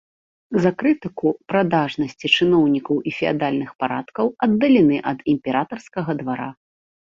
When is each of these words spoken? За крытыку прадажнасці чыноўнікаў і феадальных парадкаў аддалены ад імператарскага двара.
За 0.61 0.69
крытыку 0.79 1.27
прадажнасці 1.51 2.31
чыноўнікаў 2.37 2.95
і 3.11 3.15
феадальных 3.19 3.69
парадкаў 3.85 4.35
аддалены 4.49 4.95
ад 5.15 5.19
імператарскага 5.39 6.11
двара. 6.27 6.49